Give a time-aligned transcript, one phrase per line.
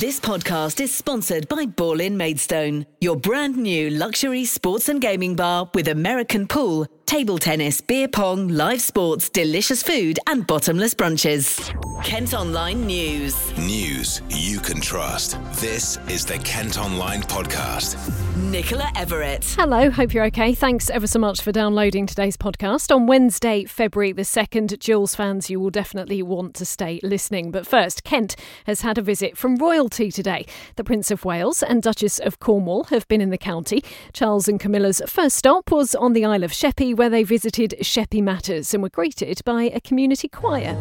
[0.00, 5.36] This podcast is sponsored by Ball in Maidstone, your brand new luxury sports and gaming
[5.36, 11.72] bar with American pool, table tennis, beer pong, live sports, delicious food, and bottomless brunches.
[12.04, 13.56] Kent Online News.
[13.58, 15.38] News you can trust.
[15.60, 17.96] This is the Kent Online Podcast.
[18.36, 19.44] Nicola Everett.
[19.56, 20.54] Hello, hope you're okay.
[20.54, 22.94] Thanks ever so much for downloading today's podcast.
[22.94, 27.50] On Wednesday, February the 2nd, Jules fans, you will definitely want to stay listening.
[27.50, 30.46] But first, Kent has had a visit from royalty today.
[30.76, 33.82] The Prince of Wales and Duchess of Cornwall have been in the county.
[34.12, 38.22] Charles and Camilla's first stop was on the Isle of Sheppey, where they visited Sheppey
[38.22, 40.74] Matters and were greeted by a community choir.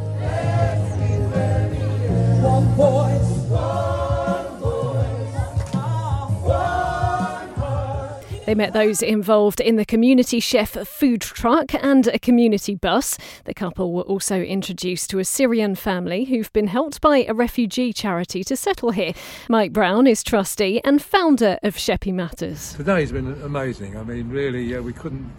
[8.46, 13.18] They met those involved in the community chef food truck and a community bus.
[13.46, 17.94] The couple were also introduced to a Syrian family who've been helped by a refugee
[17.94, 19.14] charity to settle here.
[19.48, 22.74] Mike Brown is trustee and founder of Sheppey Matters.
[22.74, 23.98] Today's been amazing.
[23.98, 25.32] I mean, really, uh, we couldn't,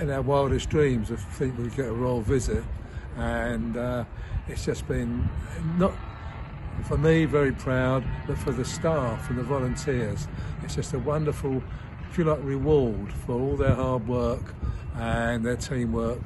[0.00, 2.64] in our wildest dreams, have think we'd get a royal visit,
[3.16, 4.04] and uh,
[4.48, 5.28] it's just been
[5.76, 5.92] not
[6.84, 10.26] for me very proud, but for the staff and the volunteers,
[10.62, 11.62] it's just a wonderful
[12.12, 14.54] if you like, reward for all their hard work
[14.96, 16.18] and their teamwork,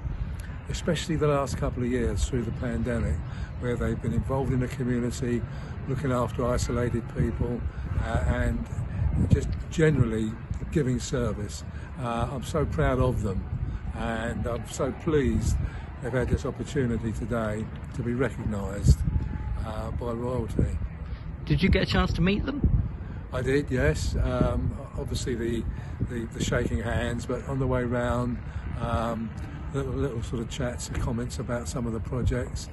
[0.69, 3.15] especially the last couple of years through the pandemic,
[3.61, 5.41] where they've been involved in the community,
[5.87, 7.61] looking after isolated people,
[8.03, 8.67] uh, and
[9.29, 10.33] just generally
[10.73, 11.65] giving service.
[12.01, 13.45] Uh, I'm so proud of them,
[13.95, 15.57] and I'm so pleased
[16.03, 18.99] they've had this opportunity today to be recognised
[19.65, 20.79] uh, by royalty.
[21.47, 22.77] Did you get a chance to meet them?
[23.33, 24.17] I did, yes.
[24.17, 25.65] Um, obviously, the,
[26.09, 28.39] the, the, shaking hands, but on the way round,
[28.81, 29.31] um,
[29.75, 32.69] little, little sort of chats and comments about some of the projects.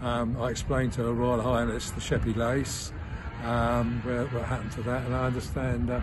[0.00, 2.92] Um, I explained to Her Royal Highness the Sheppey Lace,
[3.44, 5.90] um, what happened to that, and I understand.
[5.90, 6.00] Uh,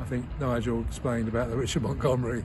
[0.00, 2.44] I think Nigel explained about the Richard Montgomery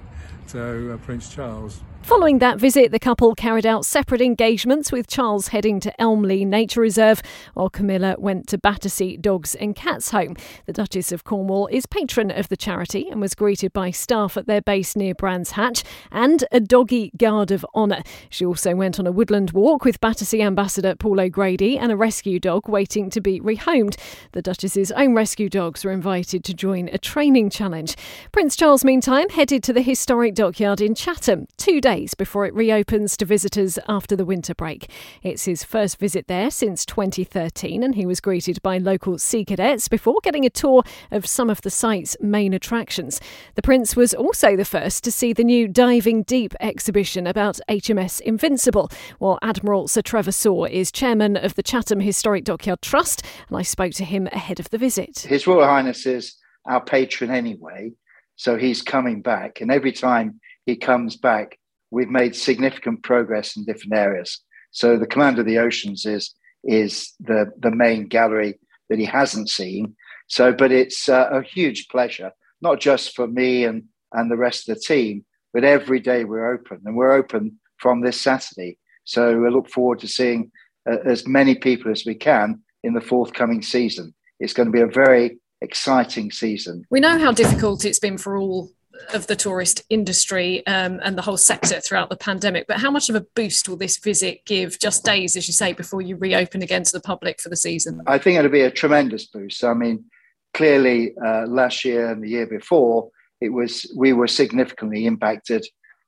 [0.49, 1.81] to uh, Prince Charles.
[2.03, 6.81] Following that visit, the couple carried out separate engagements with Charles heading to Elmley Nature
[6.81, 7.21] Reserve,
[7.53, 10.35] while Camilla went to Battersea Dogs and Cats Home.
[10.65, 14.47] The Duchess of Cornwall is patron of the charity and was greeted by staff at
[14.47, 18.03] their base near Brands Hatch and a doggy guard of honour.
[18.29, 22.37] She also went on a woodland walk with Battersea Ambassador Paul O'Grady and a rescue
[22.37, 23.95] dog waiting to be rehomed.
[24.33, 27.95] The Duchess's own rescue dogs were invited to join a training challenge.
[28.33, 32.55] Prince Charles, meantime, headed to the historic dockyard in Chatham two days days before it
[32.55, 34.89] reopens to visitors after the winter break.
[35.21, 39.87] It's his first visit there since 2013, and he was greeted by local sea cadets
[39.87, 43.21] before getting a tour of some of the site's main attractions.
[43.53, 48.19] The Prince was also the first to see the new Diving Deep exhibition about HMS
[48.21, 48.89] Invincible,
[49.19, 53.61] while Admiral Sir Trevor Soar is chairman of the Chatham Historic Dockyard Trust, and I
[53.61, 55.19] spoke to him ahead of the visit.
[55.19, 57.91] His Royal Highness is our patron anyway,
[58.35, 61.59] so he's coming back, and every time he comes back,
[61.93, 64.41] we've made significant progress in different areas.
[64.71, 66.33] So the Commander of the Oceans is
[66.63, 68.59] is the the main gallery
[68.89, 69.95] that he hasn't seen.
[70.27, 72.31] So, but it's uh, a huge pleasure,
[72.61, 76.53] not just for me and and the rest of the team, but every day we're
[76.53, 78.77] open, and we're open from this Saturday.
[79.05, 80.51] So we look forward to seeing
[80.89, 84.13] uh, as many people as we can in the forthcoming season.
[84.39, 86.83] It's going to be a very exciting season.
[86.89, 88.71] We know how difficult it's been for all
[89.13, 92.67] of the tourist industry um, and the whole sector throughout the pandemic.
[92.67, 95.73] But how much of a boost will this visit give just days, as you say,
[95.73, 98.01] before you reopen again to the public for the season?
[98.07, 99.63] I think it'll be a tremendous boost.
[99.63, 100.05] I mean,
[100.53, 103.09] clearly uh, last year and the year before,
[103.41, 105.65] it was we were significantly impacted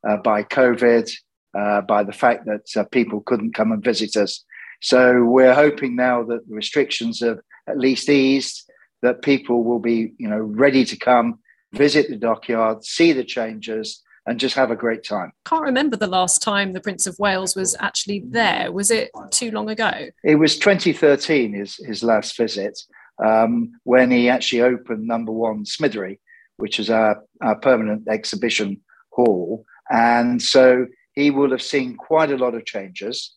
[0.07, 1.11] uh, by COVID,
[1.57, 4.43] uh, by the fact that uh, people couldn't come and visit us.
[4.81, 8.69] So we're hoping now that the restrictions have at least eased,
[9.01, 11.39] that people will be, you know, ready to come
[11.73, 15.31] visit the dockyard, see the changes, and just have a great time.
[15.45, 18.71] Can't remember the last time the Prince of Wales was actually there.
[18.71, 19.91] Was it too long ago?
[20.23, 22.79] It was 2013, his, his last visit,
[23.23, 26.19] um, when he actually opened number one Smithery,
[26.57, 28.81] which is our, our permanent exhibition
[29.11, 29.63] hall.
[29.91, 33.35] And so he will have seen quite a lot of changes.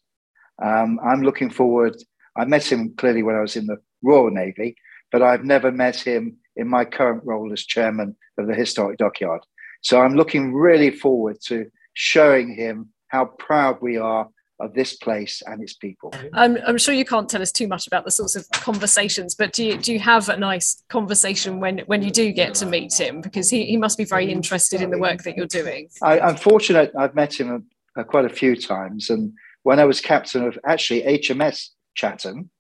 [0.62, 1.96] Um, I'm looking forward.
[2.36, 4.76] I met him clearly when I was in the Royal Navy,
[5.12, 9.40] but I've never met him in my current role as chairman of the Historic Dockyard.
[9.82, 14.28] So I'm looking really forward to showing him how proud we are
[14.60, 16.12] of this place and its people.
[16.32, 19.52] I'm, I'm, sure you can't tell us too much about the sorts of conversations, but
[19.52, 22.92] do you, do you have a nice conversation when, when you do get to meet
[22.98, 23.20] him?
[23.20, 25.88] Because he, he must be very interested in the work that you're doing.
[26.02, 27.66] I, am fortunate I've met him
[27.96, 29.10] a, a, quite a few times.
[29.10, 29.32] And
[29.62, 32.50] when I was captain of actually HMS Chatham,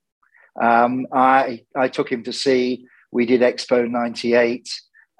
[0.60, 2.86] Um, I I took him to see.
[3.12, 4.68] We did Expo '98,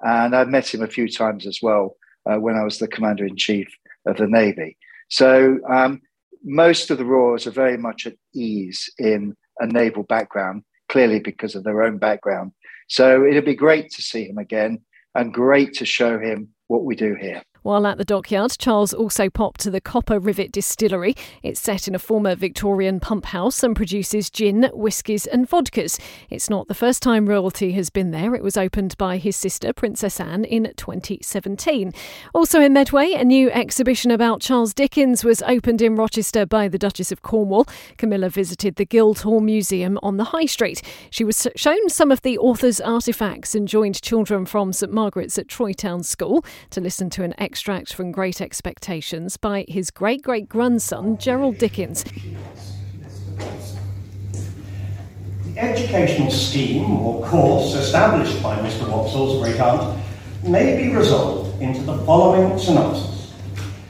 [0.01, 1.95] and I've met him a few times as well
[2.29, 3.67] uh, when I was the commander in chief
[4.05, 4.77] of the navy.
[5.09, 6.01] So um,
[6.43, 11.55] most of the Royals are very much at ease in a naval background, clearly because
[11.55, 12.51] of their own background.
[12.87, 14.79] So it'd be great to see him again
[15.15, 17.41] and great to show him what we do here.
[17.61, 21.15] While at the dockyard, Charles also popped to the Copper Rivet Distillery.
[21.43, 25.99] It's set in a former Victorian pump house and produces gin, whiskies, and vodkas.
[26.29, 28.33] It's not the first time royalty has been there.
[28.33, 31.93] It was opened by his sister, Princess Anne, in 2017.
[32.33, 36.77] Also in Medway, a new exhibition about Charles Dickens was opened in Rochester by the
[36.77, 37.67] Duchess of Cornwall.
[37.97, 40.81] Camilla visited the Guildhall Museum on the High Street.
[41.09, 45.47] She was shown some of the author's artefacts and joined children from St Margaret's at
[45.47, 50.47] Troy Town School to listen to an extract from Great Expectations by his great great
[50.47, 52.03] grandson, Gerald Dickens.
[55.43, 58.87] The educational scheme or course established by Mr.
[58.87, 59.99] Wopsle's great aunt
[60.43, 63.18] may be resolved into the following synopsis.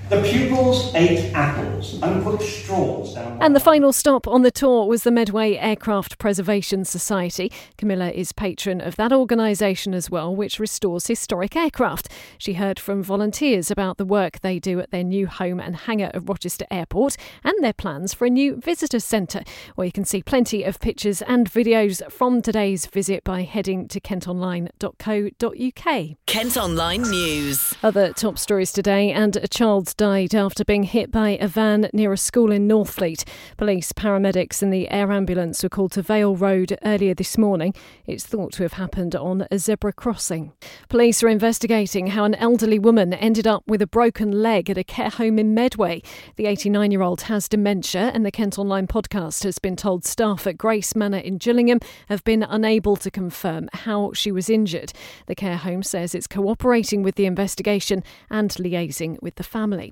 [0.10, 3.38] The pupils ate apples and put straws down.
[3.44, 7.52] And the final stop on the tour was the Medway Aircraft Preservation Society.
[7.78, 12.10] Camilla is patron of that organisation as well, which restores historic aircraft.
[12.40, 16.10] She heard from volunteers about the work they do at their new home and hangar
[16.12, 19.44] at Rochester Airport and their plans for a new visitor centre,
[19.76, 24.00] where you can see plenty of pictures and videos from today's visit by heading to
[24.00, 26.18] kentonline.co.uk.
[26.26, 27.76] Kent Online News.
[27.84, 32.14] Other top stories today, and a child died after being hit by a van near
[32.14, 33.28] a school in Northfleet.
[33.58, 37.74] Police, paramedics, and the air ambulance were called to Vale Road earlier this morning.
[38.08, 40.54] It's thought to have happened on a zebra crossing.
[40.88, 44.86] Police are investigating how an elderly woman ended up with a broken leg at a
[44.86, 46.02] care home in Medway.
[46.38, 50.48] The 89 year old has dementia, and the Kent Online podcast has been told staff
[50.48, 54.94] at Grace Manor in Gillingham have been unable to confirm how she was injured.
[55.26, 59.89] The care home says it's cooperating with the investigation and liaising with the family.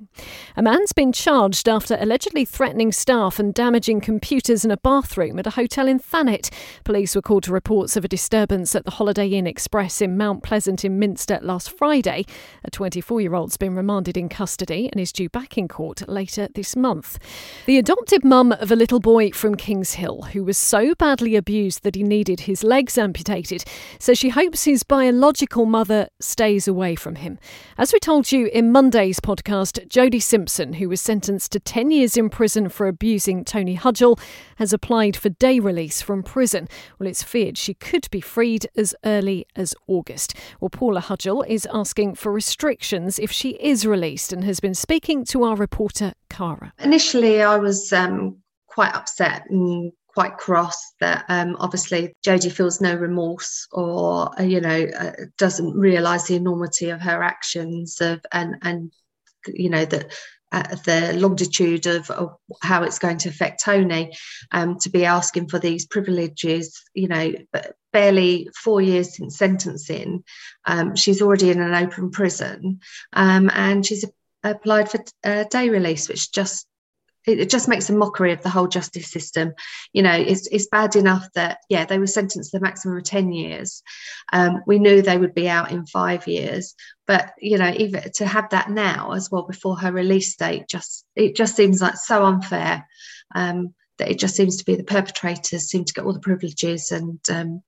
[0.56, 5.48] A man's been charged after allegedly threatening staff and damaging computers in a bathroom at
[5.48, 6.50] a hotel in Thanet.
[6.84, 10.44] Police were called to reports of a disturbance at the Holiday Inn Express in Mount
[10.44, 12.26] Pleasant in Minster last Friday.
[12.64, 16.48] A 24 year old's been remanded in custody and is due back in court later
[16.56, 17.20] this month.
[17.66, 21.84] The adopted mum of a little boy from Kings Hill who was so badly abused
[21.84, 23.64] that he needed his legs amputated
[24.00, 27.40] says she hopes his biological mother stays away from him.
[27.78, 32.18] As we told you in Monday's podcast, Jodie Simpson, who was sentenced to 10 years
[32.18, 34.20] in prison for abusing Tony Hudgell,
[34.58, 36.68] has applied for day release from prison.
[37.00, 40.36] Well, it's feared she could be freed as early as August.
[40.60, 45.24] Well, Paula Hudgell is asking for restrictions if she is released and has been speaking
[45.26, 46.74] to our reporter, Cara.
[46.80, 48.38] Initially, I was um,
[48.68, 54.60] quite upset and quite cross that um, obviously Jodie feels no remorse or uh, you
[54.60, 58.92] know uh, doesn't realise the enormity of her actions of and and
[59.54, 60.14] you know that
[60.52, 64.14] uh, the longitude of, of, how it's going to affect Tony
[64.52, 67.34] um, to be asking for these privileges, you know,
[67.92, 70.24] barely four years since sentencing,
[70.66, 72.80] um, she's already in an open prison
[73.12, 74.06] um, and she's
[74.44, 76.66] applied for a day release, which just
[77.28, 79.54] it just makes a mockery of the whole justice system.
[79.92, 83.04] You know, it's, it's bad enough that, yeah, they were sentenced to the maximum of
[83.04, 83.84] 10 years.
[84.32, 86.74] Um, we knew they would be out in five years.
[87.06, 91.06] But, you know, even to have that now as well before her release date, just
[91.16, 92.88] it just seems like so unfair
[93.36, 96.92] um, that it just seems to be the perpetrators seem to get all the privileges
[96.92, 97.62] and um,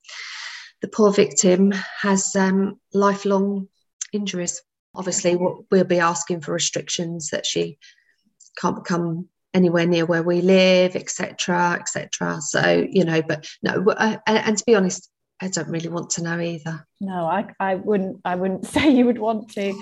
[0.82, 3.68] the poor victim has um, lifelong
[4.14, 4.62] injuries.
[4.96, 7.78] Obviously, we'll be asking for restrictions that she
[8.58, 12.40] can't become anywhere near where we live, etc., etc.
[12.42, 15.10] So you know, but no, uh, and, to be honest,
[15.42, 16.86] I don't really want to know either.
[17.02, 18.22] No, I, I wouldn't.
[18.26, 19.74] I wouldn't say you would want to.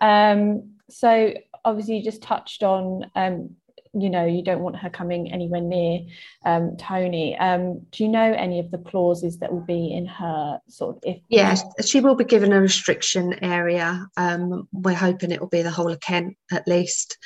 [0.00, 3.56] Um, so obviously, you just touched on um,
[3.98, 6.00] you know you don't want her coming anywhere near
[6.44, 7.36] um, Tony.
[7.38, 11.02] Um, do you know any of the clauses that will be in her sort of
[11.02, 11.22] if?
[11.28, 14.06] Yeah, she will be given a restriction area.
[14.16, 17.18] Um, we're hoping it will be the whole of Kent at least.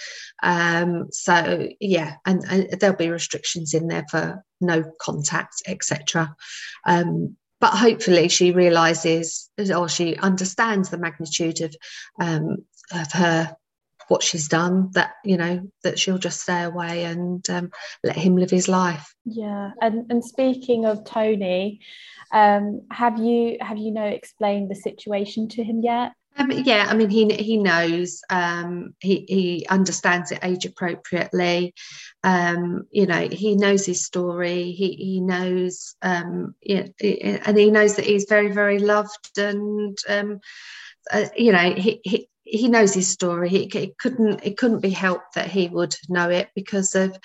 [0.43, 6.35] Um, so yeah, and, and, there'll be restrictions in there for no contact, etc.
[6.87, 11.75] Um, but hopefully she realizes or she understands the magnitude of
[12.19, 13.57] um, of her
[14.11, 17.71] what she's done that you know that she'll just stay away and um,
[18.03, 21.81] let him live his life yeah and and speaking of tony
[22.33, 26.95] um, have you have you know explained the situation to him yet Um, yeah, I
[26.95, 31.75] mean, he he knows, um, he he understands it age appropriately.
[32.23, 34.71] Um, you know, he knows his story.
[34.73, 36.87] He he knows, um, yeah,
[37.47, 40.41] and he knows that he's very very loved, and um,
[41.13, 43.49] uh, you know, he, he he knows his story.
[43.49, 47.17] He, it couldn't it couldn't be helped that he would know it because of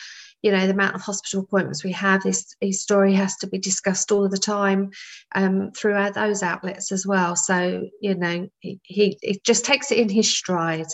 [0.41, 2.23] you know the amount of hospital appointments we have.
[2.23, 4.91] His, his story has to be discussed all the time
[5.33, 7.35] um, throughout those outlets as well.
[7.35, 10.87] So you know he, he, he just takes it in his stride.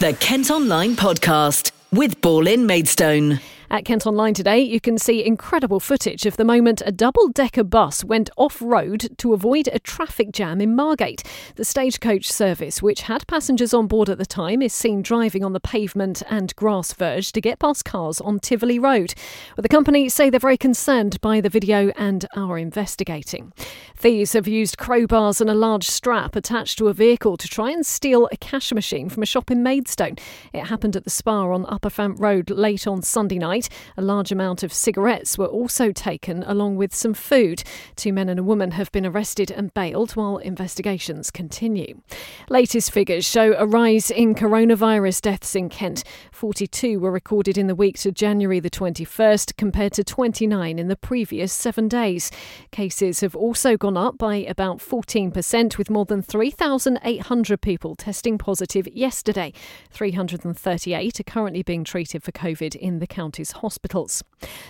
[0.00, 3.40] The kent online podcast with ball in maidstone
[3.72, 7.64] at Kent Online today, you can see incredible footage of the moment a double decker
[7.64, 11.22] bus went off road to avoid a traffic jam in Margate.
[11.56, 15.54] The stagecoach service, which had passengers on board at the time, is seen driving on
[15.54, 19.14] the pavement and grass verge to get past cars on Tivoli Road.
[19.56, 23.54] But the company say they're very concerned by the video and are investigating.
[23.96, 27.86] Thieves have used crowbars and a large strap attached to a vehicle to try and
[27.86, 30.16] steal a cash machine from a shop in Maidstone.
[30.52, 33.92] It happened at the Spa on Upper Fant Road late on Sunday night night.
[33.96, 37.62] A large amount of cigarettes were also taken, along with some food.
[37.96, 42.00] Two men and a woman have been arrested and bailed while investigations continue.
[42.48, 46.04] Latest figures show a rise in coronavirus deaths in Kent.
[46.32, 50.96] 42 were recorded in the week to January the 21st, compared to 29 in the
[50.96, 52.30] previous seven days.
[52.70, 58.88] Cases have also gone up by about 14%, with more than 3,800 people testing positive
[58.88, 59.52] yesterday.
[59.90, 64.22] 338 are currently being treated for COVID in the county's hospitals.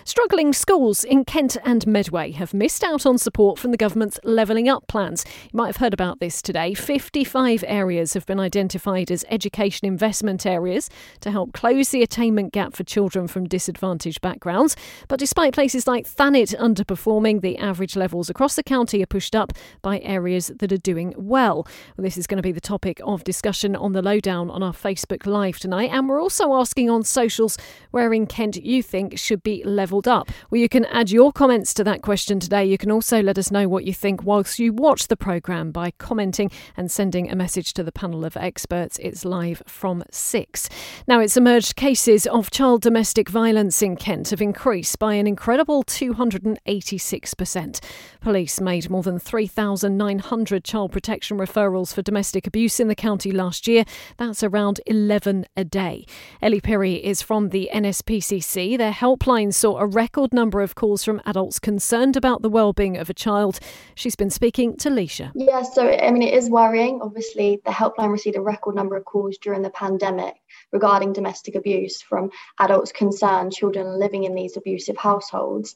[0.05, 4.69] Struggling schools in Kent and Medway have missed out on support from the government's levelling
[4.69, 5.25] up plans.
[5.43, 6.73] You might have heard about this today.
[6.73, 10.89] 55 areas have been identified as education investment areas
[11.21, 14.75] to help close the attainment gap for children from disadvantaged backgrounds.
[15.07, 19.53] But despite places like Thanet underperforming, the average levels across the county are pushed up
[19.81, 21.33] by areas that are doing well.
[21.33, 21.65] well
[21.97, 25.25] this is going to be the topic of discussion on the lowdown on our Facebook
[25.25, 25.89] Live tonight.
[25.91, 27.57] And we're also asking on socials
[27.91, 30.29] where in Kent you think should be levelled up?
[30.49, 32.65] Well, you can add your comments to that question today.
[32.65, 35.91] You can also let us know what you think whilst you watch the programme by
[35.91, 38.99] commenting and sending a message to the panel of experts.
[38.99, 40.69] It's live from 6.
[41.07, 45.83] Now, it's emerged cases of child domestic violence in Kent have increased by an incredible
[45.83, 47.79] 286%.
[48.21, 53.67] Police made more than 3,900 child protection referrals for domestic abuse in the county last
[53.67, 53.83] year.
[54.17, 56.05] That's around 11 a day.
[56.41, 61.21] Ellie Perry is from the NSPCC their helpline saw a record number of calls from
[61.25, 63.59] adults concerned about the well-being of a child.
[63.95, 65.31] She's been speaking to Leisha.
[65.33, 66.99] Yeah, so I mean, it is worrying.
[67.01, 70.35] Obviously, the helpline received a record number of calls during the pandemic
[70.71, 72.29] regarding domestic abuse from
[72.59, 75.75] adults concerned, children living in these abusive households.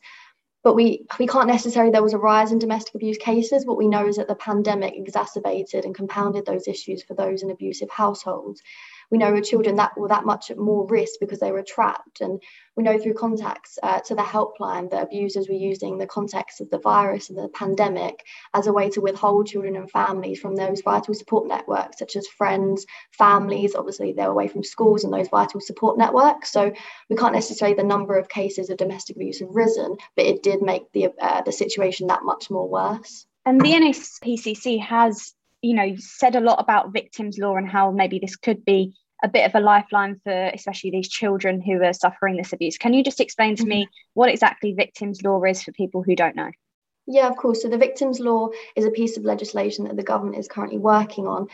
[0.64, 3.66] But we, we can't necessarily, there was a rise in domestic abuse cases.
[3.66, 7.50] What we know is that the pandemic exacerbated and compounded those issues for those in
[7.50, 8.62] abusive households
[9.10, 12.22] we know children that were that much at more risk because they were trapped.
[12.22, 12.42] And
[12.76, 16.70] we know through contacts uh, to the helpline that abusers were using the context of
[16.70, 18.24] the virus and the pandemic
[18.54, 22.28] as a way to withhold children and families from those vital support networks, such as
[22.28, 23.76] friends, families.
[23.76, 26.52] Obviously, they're away from schools and those vital support networks.
[26.52, 26.72] So
[27.10, 30.62] we can't necessarily the number of cases of domestic abuse have risen, but it did
[30.62, 33.26] make the uh, the situation that much more worse.
[33.46, 37.92] And the NSPCC has you know you said a lot about victims law and how
[37.92, 41.94] maybe this could be a bit of a lifeline for especially these children who are
[41.94, 42.78] suffering this abuse.
[42.78, 43.70] Can you just explain to mm-hmm.
[43.70, 46.52] me what exactly victims law is for people who don't know?
[47.08, 47.62] Yeah of course.
[47.62, 51.26] So the victims law is a piece of legislation that the government is currently working
[51.26, 51.48] on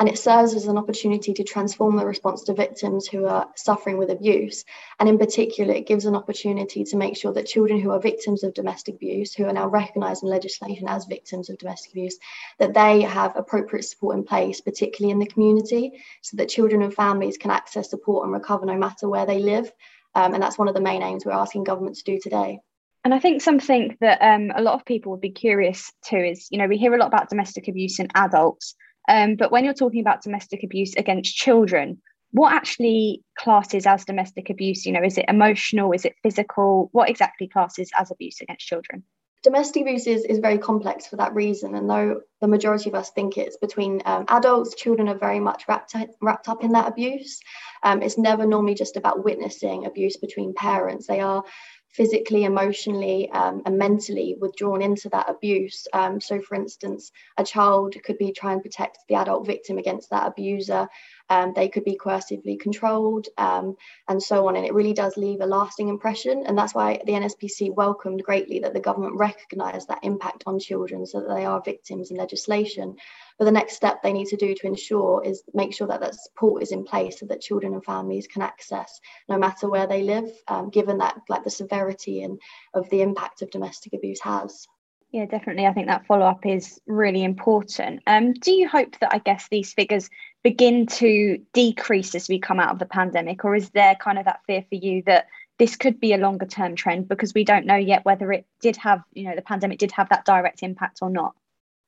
[0.00, 3.98] and it serves as an opportunity to transform the response to victims who are suffering
[3.98, 4.64] with abuse.
[4.98, 8.42] And in particular, it gives an opportunity to make sure that children who are victims
[8.42, 12.18] of domestic abuse, who are now recognised in legislation as victims of domestic abuse,
[12.58, 16.94] that they have appropriate support in place, particularly in the community, so that children and
[16.94, 19.70] families can access support and recover no matter where they live.
[20.14, 22.60] Um, and that's one of the main aims we're asking government to do today.
[23.04, 26.48] And I think something that um, a lot of people would be curious to is,
[26.50, 28.74] you know, we hear a lot about domestic abuse in adults,
[29.10, 32.00] um, but when you're talking about domestic abuse against children,
[32.30, 34.86] what actually classes as domestic abuse?
[34.86, 35.90] You know, is it emotional?
[35.90, 36.90] Is it physical?
[36.92, 39.02] What exactly classes as abuse against children?
[39.42, 41.74] Domestic abuse is, is very complex for that reason.
[41.74, 45.66] And though the majority of us think it's between um, adults, children are very much
[45.66, 47.40] wrapped, wrapped up in that abuse.
[47.82, 51.08] Um, it's never normally just about witnessing abuse between parents.
[51.08, 51.42] They are
[51.92, 55.86] physically, emotionally, um, and mentally withdrawn into that abuse.
[55.92, 60.10] Um, so, for instance, a child could be trying to protect the adult victim against
[60.10, 60.88] that abuser,
[61.30, 63.76] um, they could be coercively controlled, um,
[64.08, 64.56] and so on.
[64.56, 66.44] And it really does leave a lasting impression.
[66.46, 71.06] And that's why the NSPCC welcomed greatly that the government recognised that impact on children
[71.06, 72.96] so that they are victims in legislation.
[73.38, 76.16] But the next step they need to do to ensure is make sure that that
[76.16, 80.02] support is in place so that children and families can access no matter where they
[80.02, 82.40] live, um, given that like the severity and
[82.74, 84.66] of the impact of domestic abuse has.
[85.12, 85.66] Yeah, definitely.
[85.66, 88.00] I think that follow up is really important.
[88.06, 90.08] Um, do you hope that I guess these figures
[90.42, 94.24] begin to decrease as we come out of the pandemic, or is there kind of
[94.24, 95.26] that fear for you that
[95.58, 98.76] this could be a longer term trend because we don't know yet whether it did
[98.76, 101.34] have, you know, the pandemic did have that direct impact or not?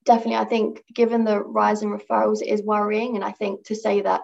[0.05, 3.75] Definitely, I think given the rise in referrals, it is worrying, and I think to
[3.75, 4.23] say that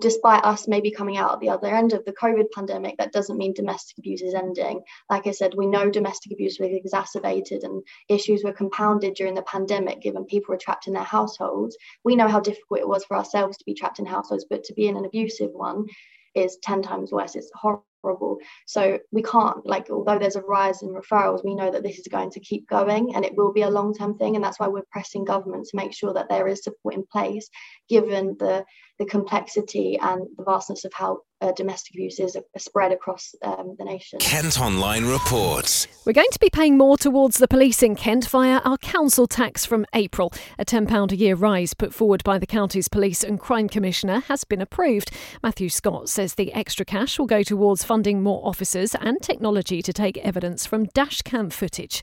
[0.00, 3.38] despite us maybe coming out at the other end of the COVID pandemic, that doesn't
[3.38, 4.82] mean domestic abuse is ending.
[5.10, 9.42] Like I said, we know domestic abuse was exacerbated and issues were compounded during the
[9.42, 11.76] pandemic, given people were trapped in their households.
[12.04, 14.74] We know how difficult it was for ourselves to be trapped in households, but to
[14.74, 15.86] be in an abusive one
[16.34, 17.34] is 10 times worse.
[17.34, 18.38] It's horrible horrible.
[18.66, 22.08] So we can't, like, although there's a rise in referrals, we know that this is
[22.08, 24.36] going to keep going and it will be a long term thing.
[24.36, 27.48] And that's why we're pressing government to make sure that there is support in place,
[27.88, 28.64] given the,
[28.98, 33.84] the complexity and the vastness of how uh, domestic abuse is spread across um, the
[33.84, 34.18] nation.
[34.18, 35.86] Kent Online reports.
[36.04, 39.64] We're going to be paying more towards the police in Kent via our council tax
[39.64, 40.32] from April.
[40.58, 44.44] A £10 a year rise put forward by the county's police and crime commissioner has
[44.44, 45.10] been approved.
[45.42, 49.92] Matthew Scott says the extra cash will go towards funding more officers and technology to
[49.92, 52.02] take evidence from dashcam footage.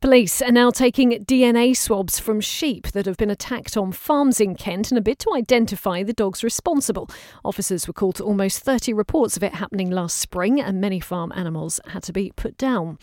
[0.00, 4.54] Police are now taking DNA swabs from sheep that have been attacked on farms in
[4.54, 7.10] Kent in a bid to identify the dogs responsible.
[7.44, 11.00] Officers were called to almost 30 30 reports of it happening last spring, and many
[11.00, 12.98] farm animals had to be put down.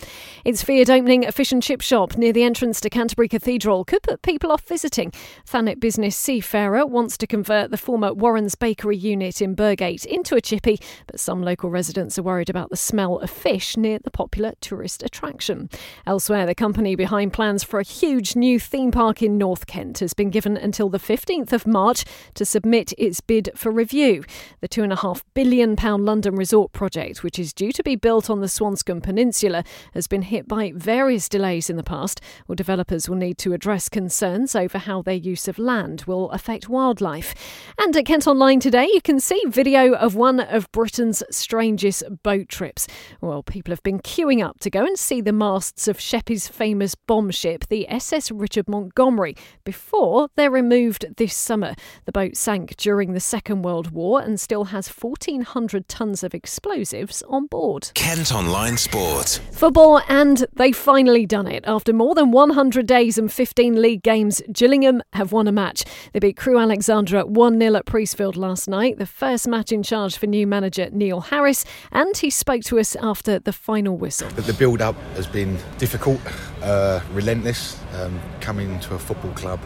[0.46, 4.03] It's feared opening a fish and chip shop near the entrance to Canterbury Cathedral could
[4.03, 5.12] put people off visiting.
[5.48, 10.42] Thanet business Seafarer wants to convert the former Warren's Bakery unit in Burgate into a
[10.42, 10.77] chippy,
[11.08, 15.01] but some local residents are worried about the smell of fish near the popular tourist
[15.01, 15.72] attraction.
[16.06, 20.13] Elsewhere, the company behind plans for a huge new theme park in North Kent has
[20.13, 24.24] been given until the 15th of March to submit its bid for review.
[24.62, 28.48] The £2.5 billion billion London resort project, which is due to be built on the
[28.48, 32.20] Swanscombe Peninsula, has been hit by various delays in the past.
[32.48, 36.67] Well, developers will need to address concerns over how their use of land will affect
[36.67, 37.33] wildlife.
[37.79, 42.50] And at Kent Online today, you can see video of one of Britain's strangest boat
[42.50, 42.88] trips.
[43.22, 46.96] Well, people have been queuing up to go and see the masts of Sheppey's famous
[46.96, 51.74] bomb ship, the SS Richard Montgomery, before they're removed this summer.
[52.05, 56.33] The boat sank during the Second World War and still has 1,400 100 tonnes of
[56.33, 57.92] explosives on board.
[57.94, 59.39] Kent Online Sport.
[59.51, 61.63] Football, and they've finally done it.
[61.68, 65.83] After more than 100 days and 15 league games, Gillingham have won a match.
[66.11, 70.18] They beat Crewe Alexandra 1 0 at Priestfield last night, the first match in charge
[70.18, 74.29] for new manager Neil Harris, and he spoke to us after the final whistle.
[74.29, 76.20] The build up has been difficult,
[76.63, 79.59] uh, relentless, um, coming to a football club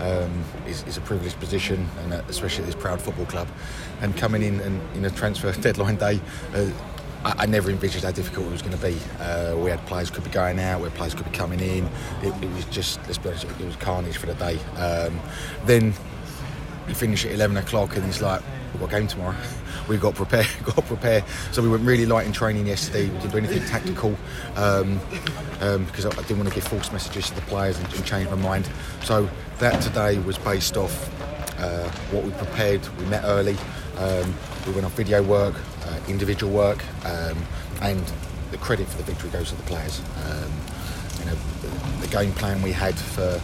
[0.00, 3.48] um, is, is, a privileged position, and uh, especially at this proud football club.
[4.00, 6.20] And coming in and in a transfer deadline day,
[6.54, 6.70] uh,
[7.24, 8.96] I, I, never envisaged how difficult it was going to be.
[9.20, 11.86] Uh, we had players could be going out, we had players could be coming in.
[12.22, 14.58] It, it was just, let's be honest, it was carnage for the day.
[14.76, 15.20] Um,
[15.64, 15.94] then
[16.88, 18.42] you finish at 11 o'clock, and it's like
[18.74, 19.36] we've got a game tomorrow.
[19.88, 21.24] we've got to prepare, got to prepare.
[21.52, 23.08] So we went really light in training yesterday.
[23.08, 24.16] We didn't do anything tactical
[24.56, 25.00] um,
[25.60, 28.04] um, because I, I, didn't want to give false messages to the players and, and
[28.04, 28.68] change my mind.
[29.04, 31.10] So that today was based off
[31.60, 32.86] uh, what we prepared.
[32.98, 33.56] We met early.
[33.96, 34.34] Um,
[34.66, 35.54] we went on video work,
[35.86, 37.38] uh, individual work, um,
[37.80, 38.02] and
[38.50, 40.00] the credit for the victory goes to the players.
[40.24, 40.52] Um,
[41.20, 43.40] you know, the, the, game plan we had for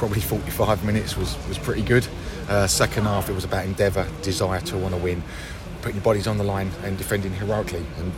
[0.00, 2.08] probably 45 minutes was, was pretty good.
[2.48, 5.22] Uh, second half, it was about endeavour, desire to want to win,
[5.82, 7.84] putting your bodies on the line and defending heroically.
[7.98, 8.10] And,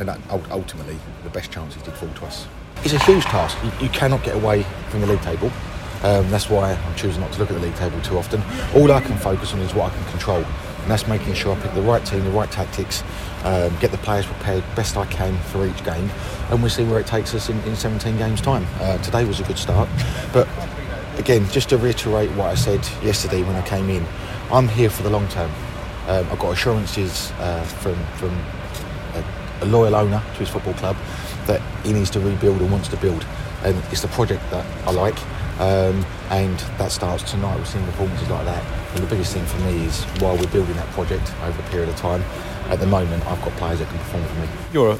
[0.00, 0.18] and that,
[0.50, 2.46] ultimately, the best chances did fall to us.
[2.84, 3.58] It's a huge task.
[3.62, 5.52] You, you cannot get away from the league table.
[6.02, 8.42] Um, that's why I'm choosing not to look at the league table too often.
[8.74, 11.60] All I can focus on is what I can control, and that's making sure I
[11.60, 13.02] pick the right team, the right tactics,
[13.44, 16.08] um, get the players prepared best I can for each game,
[16.48, 18.66] and we'll see where it takes us in, in 17 games' time.
[18.80, 19.86] Uh, today was a good start,
[20.32, 20.48] but
[21.18, 24.06] again, just to reiterate what I said yesterday when I came in,
[24.50, 25.50] I'm here for the long term.
[26.06, 28.30] Um, I've got assurances uh, from from
[29.14, 30.96] a, a loyal owner to his football club
[31.46, 33.26] that he needs to rebuild and wants to build,
[33.64, 35.18] and it's the project that I like.
[35.60, 37.58] Um, and that starts tonight.
[37.58, 38.64] We're seeing performances like that.
[38.94, 41.88] And the biggest thing for me is while we're building that project over a period
[41.88, 42.22] of time,
[42.70, 44.48] at the moment I've got players that can perform for me.
[44.72, 44.98] You're a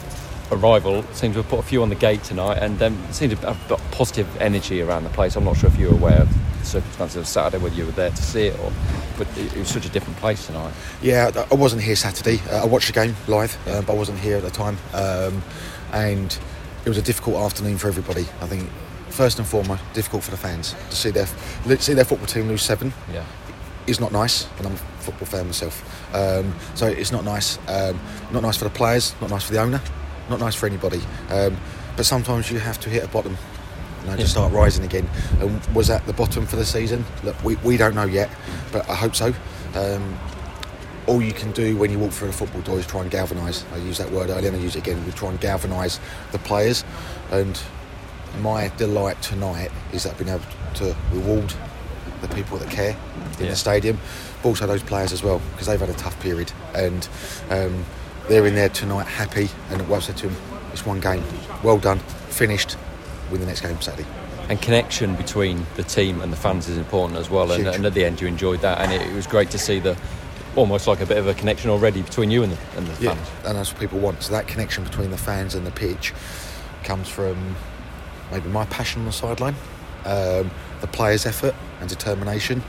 [0.50, 3.46] arrival seems to have put a few on the gate tonight and um, seemed to
[3.46, 5.36] have got positive energy around the place.
[5.36, 7.92] I'm not sure if you were aware of the circumstances of Saturday, whether you were
[7.92, 8.72] there to see it, or
[9.16, 10.72] but it, it was such a different place tonight.
[11.02, 12.40] Yeah, I wasn't here Saturday.
[12.50, 14.78] Uh, I watched the game live, uh, but I wasn't here at the time.
[14.92, 15.42] Um,
[15.92, 16.38] and
[16.84, 18.22] it was a difficult afternoon for everybody.
[18.40, 18.68] I think
[19.10, 21.26] first and foremost, difficult for the fans to see their
[21.78, 22.92] see their football team lose seven.
[23.12, 23.24] Yeah.
[23.86, 25.82] Is not nice, and I'm a football fan myself.
[26.14, 27.58] Um, so it's not nice.
[27.68, 27.98] Um,
[28.32, 29.14] not nice for the players.
[29.22, 29.80] Not nice for the owner.
[30.28, 31.00] Not nice for anybody.
[31.30, 31.56] Um,
[31.96, 33.36] but sometimes you have to hit a bottom.
[34.06, 34.26] and to Yeah.
[34.28, 35.10] start rising again.
[35.40, 37.04] And was that the bottom for the season?
[37.24, 38.30] Look, we, we don't know yet,
[38.72, 39.34] but I hope so.
[39.74, 40.18] Um,
[41.06, 43.64] all you can do when you walk through a football door is try and galvanise.
[43.74, 45.04] I used that word earlier and I use it again.
[45.04, 45.98] We try and galvanise
[46.32, 46.84] the players.
[47.32, 47.60] And
[48.40, 50.44] my delight tonight is that I've been able
[50.76, 51.52] to reward
[52.22, 52.96] the people that care
[53.38, 53.50] in Yeah.
[53.50, 53.98] the stadium,
[54.42, 56.52] but also those players as well, because they've had a tough period.
[56.74, 57.06] And
[57.50, 57.84] um,
[58.28, 59.48] they're in there tonight happy.
[59.70, 60.36] And I said to them,
[60.72, 61.22] it's one game.
[61.62, 61.98] Well done.
[62.28, 62.76] Finished.
[63.30, 64.08] Win the next game Saturday.
[64.48, 67.52] And connection between the team and the fans is important as well.
[67.52, 69.78] And, and at the end, you enjoyed that, and it, it was great to see
[69.78, 69.96] the
[70.56, 73.14] almost like a bit of a connection already between you and the, and the Yeah,
[73.14, 73.28] fans.
[73.44, 74.22] and that's what people want.
[74.22, 76.14] So that connection between the fans and the pitch
[76.84, 77.54] comes from
[78.32, 79.54] maybe my passion on the sideline,
[80.06, 82.62] um, the players' effort and determination,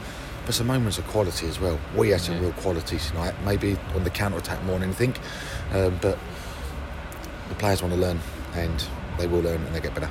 [0.50, 1.80] but some moments of quality as well.
[1.96, 2.42] We had some Yeah.
[2.42, 5.16] real quality tonight, maybe on the counter attack more than anything,
[5.76, 6.18] um, but
[7.50, 8.20] the players want to learn
[8.56, 8.84] and
[9.20, 10.10] they will learn and they get better.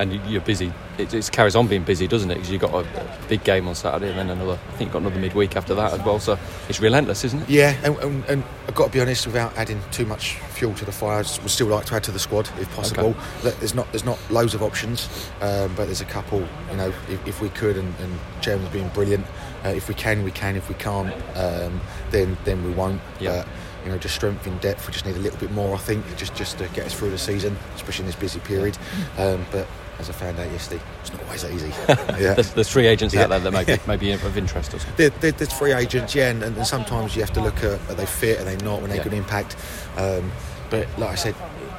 [0.00, 0.72] And you- you're busy.
[0.98, 2.34] It, it carries on being busy, doesn't it?
[2.34, 4.58] Because you've got a, big game on Saturday and then another.
[4.68, 6.18] I think you've got another midweek after that as well.
[6.18, 7.50] So it's relentless, isn't it?
[7.50, 10.84] Yeah, and, and, and I've got to be honest, without adding too much fuel to
[10.84, 13.14] the fire, I would still like to add to the squad if possible.
[13.44, 15.08] Look, There's not there's not loads of options,
[15.40, 16.40] um, but there's a couple.
[16.70, 19.26] You know, if, if we could, and, and Jeremy's been brilliant.
[19.64, 20.56] Uh, if we can, we can.
[20.56, 21.80] If we can't, um,
[22.10, 23.00] then then we won't.
[23.20, 23.44] Yeah.
[23.44, 23.48] But,
[23.84, 24.86] you know, just strength in depth.
[24.86, 27.10] We just need a little bit more, I think, just just to get us through
[27.10, 28.76] the season, especially in this busy period.
[29.16, 29.66] Um, but
[29.98, 31.68] as I found out yesterday, it's not always easy.
[31.88, 32.34] yeah.
[32.34, 33.22] There's, there's three agents Yeah.
[33.24, 34.94] out there that may be, may be of interest or something.
[34.96, 37.94] There, there, there's free agents, yeah, and, and sometimes you have to look at are
[37.94, 39.02] they fit, are they not, when they Yeah.
[39.04, 39.56] can impact.
[39.96, 40.30] Um,
[40.70, 41.34] but like I said,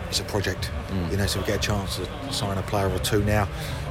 [0.10, 1.12] it's a project, Mm.
[1.12, 3.48] you know, so we get a chance to sign a player or two now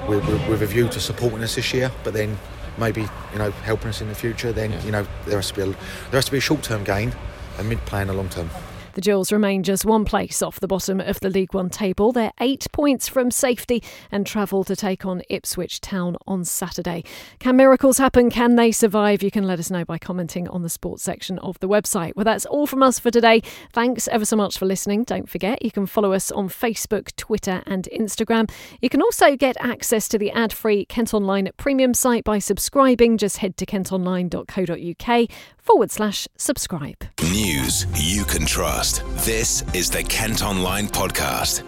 [0.08, 2.36] with, with, with a view to supporting us this year, but then
[2.76, 4.52] maybe you know helping us in the future.
[4.52, 5.74] Then you know there has to be a, there
[6.12, 7.12] has to be a short term gain,
[7.58, 8.50] a mid play, and a long term.
[8.94, 12.10] The Jewels remain just one place off the bottom of the League One table.
[12.10, 17.04] They're eight points from safety and travel to take on Ipswich Town on Saturday.
[17.38, 18.30] Can miracles happen?
[18.30, 19.22] Can they survive?
[19.22, 22.14] You can let us know by commenting on the sports section of the website.
[22.16, 23.42] Well, that's all from us for today.
[23.72, 25.04] Thanks ever so much for listening.
[25.04, 28.50] Don't forget, you can follow us on Facebook, Twitter, and Instagram.
[28.80, 33.18] You can also get access to the ad free Kent Online premium site by subscribing.
[33.18, 35.30] Just head to kentonline.co.uk
[35.68, 36.96] forward slash subscribe.
[37.22, 39.02] News you can trust.
[39.26, 41.62] This is the Kent Online Podcast.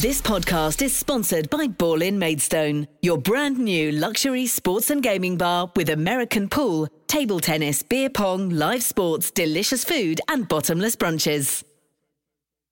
[0.00, 5.38] This podcast is sponsored by Ball in Maidstone, your brand new luxury sports and gaming
[5.38, 11.64] bar with American pool, table tennis, beer pong, live sports, delicious food, and bottomless brunches.